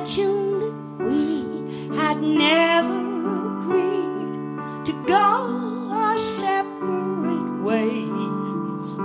That 0.00 0.74
we 0.98 1.94
had 1.94 2.22
never 2.22 3.60
agreed 3.60 4.86
to 4.86 4.92
go 5.06 5.90
our 5.92 6.16
separate 6.16 7.62
ways. 7.62 8.96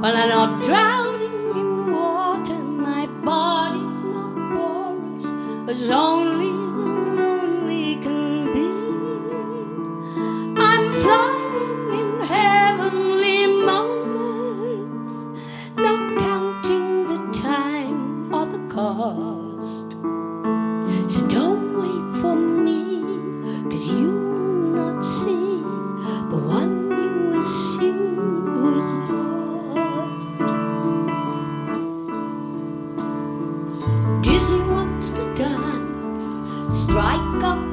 But 0.00 0.16
I'm 0.16 0.30
not 0.30 0.64
drowning 0.64 1.56
in 1.60 1.92
water, 1.92 2.54
my 2.54 3.04
body's 3.22 4.02
not 4.02 4.34
porous. 4.54 5.26
strike 36.92 37.42
up 37.42 37.71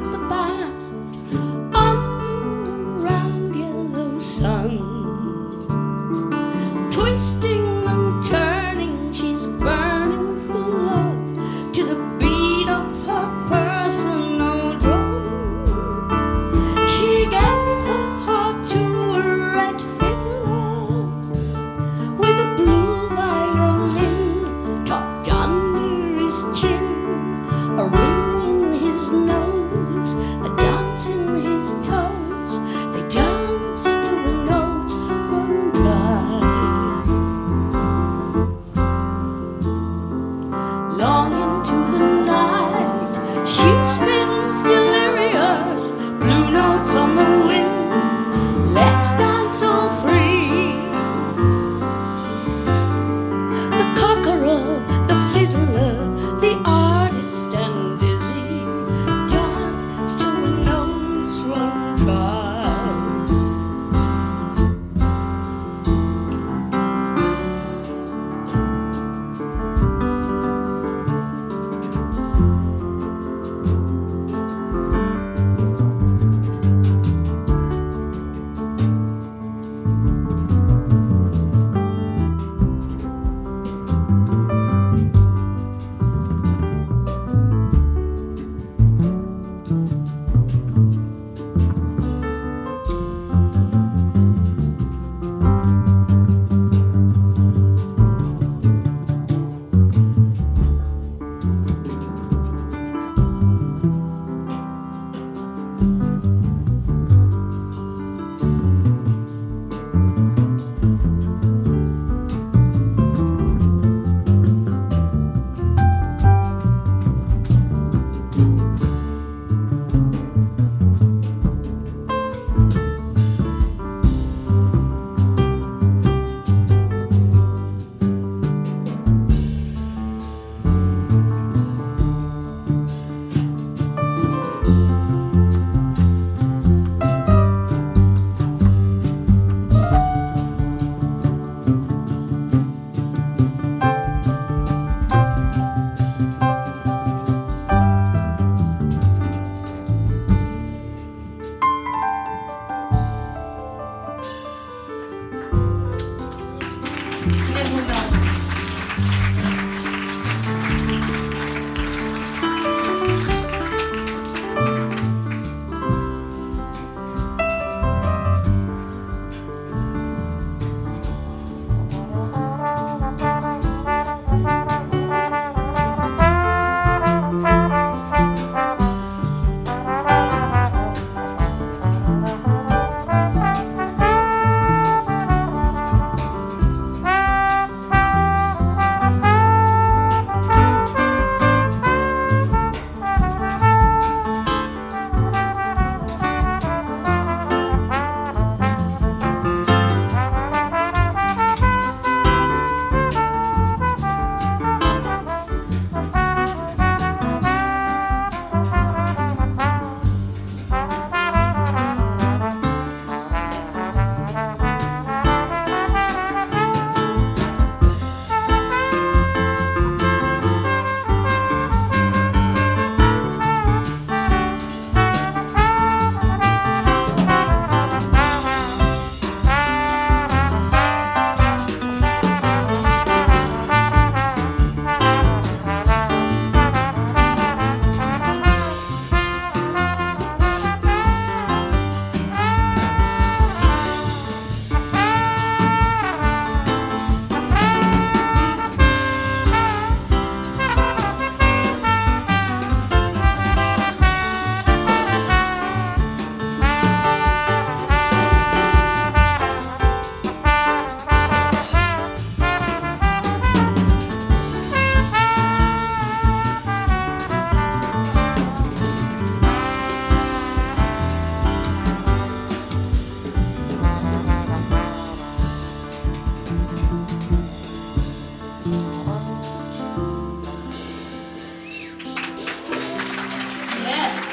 Yeah. 283.90 284.29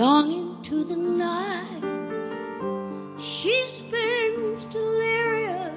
long 0.00 0.32
into 0.32 0.82
the 0.82 0.96
night. 0.96 2.28
She 3.20 3.66
spins 3.66 4.64
delirious, 4.64 5.76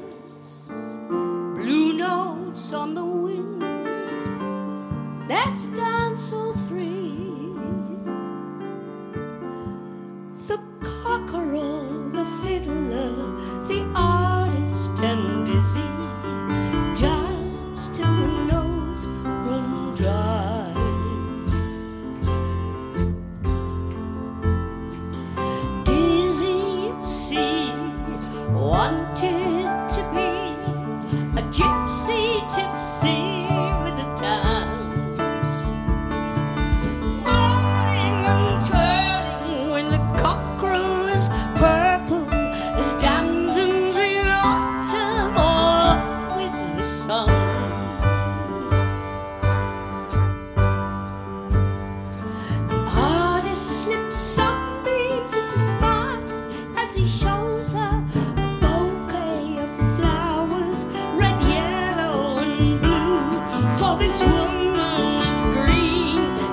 blue 0.69 1.91
notes 1.97 2.71
on 2.71 2.95
the 2.95 3.03
wind. 3.03 3.59
Let's 5.27 5.67
dance 5.67 6.31
all 6.31 6.53
through. 6.53 6.72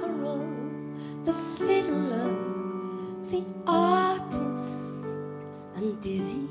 Cockerel, 0.00 0.46
the 1.24 1.32
fiddler, 1.32 2.34
the 3.30 3.44
artist, 3.66 5.04
and 5.76 6.00
dizzy. 6.00 6.48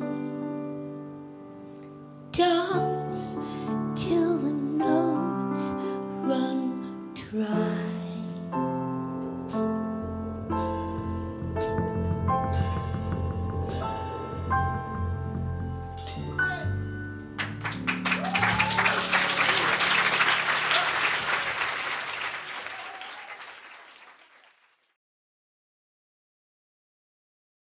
Dance 2.32 3.38
till 3.96 4.38
the 4.38 4.52
notes 4.52 5.74
run 6.24 7.12
dry. 7.16 7.89